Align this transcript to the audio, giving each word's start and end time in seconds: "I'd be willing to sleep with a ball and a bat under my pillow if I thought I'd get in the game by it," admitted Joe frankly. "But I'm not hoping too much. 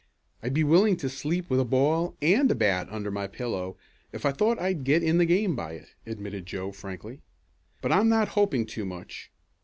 "I'd 0.41 0.55
be 0.55 0.63
willing 0.63 0.97
to 0.97 1.09
sleep 1.09 1.47
with 1.47 1.59
a 1.59 1.63
ball 1.63 2.17
and 2.23 2.49
a 2.49 2.55
bat 2.55 2.87
under 2.89 3.11
my 3.11 3.27
pillow 3.27 3.77
if 4.11 4.25
I 4.25 4.31
thought 4.31 4.59
I'd 4.59 4.83
get 4.83 5.03
in 5.03 5.19
the 5.19 5.27
game 5.27 5.55
by 5.55 5.73
it," 5.73 5.93
admitted 6.07 6.47
Joe 6.47 6.71
frankly. 6.71 7.21
"But 7.81 7.91
I'm 7.91 8.09
not 8.09 8.29
hoping 8.29 8.65
too 8.65 8.83
much. 8.83 9.29